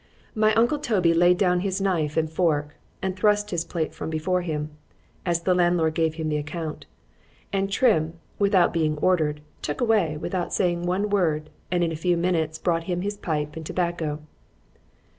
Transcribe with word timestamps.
My 0.33 0.51
uncle 0.55 0.79
Toby 0.79 1.13
laid 1.13 1.37
down 1.37 1.59
his 1.59 1.79
knife 1.79 2.17
and 2.17 2.27
fork, 2.27 2.75
and 3.03 3.15
thrust 3.15 3.51
his 3.51 3.63
plate 3.63 3.93
from 3.93 4.09
before 4.09 4.41
him, 4.41 4.71
as 5.27 5.41
the 5.41 5.53
landlord 5.53 5.93
gave 5.93 6.15
him 6.15 6.27
the 6.27 6.39
account; 6.39 6.87
and 7.53 7.71
Trim, 7.71 8.13
without 8.39 8.73
being 8.73 8.97
ordered, 8.97 9.41
took 9.61 9.79
away, 9.79 10.17
without 10.17 10.55
saying 10.55 10.87
one 10.87 11.11
word, 11.11 11.51
and 11.69 11.83
in 11.83 11.91
a 11.91 11.95
few 11.95 12.17
minutes 12.17 12.57
after 12.57 12.63
brought 12.63 12.85
him 12.85 13.01
his 13.01 13.15
pipe 13.15 13.55
and 13.55 13.63
tobacco. 13.63 14.23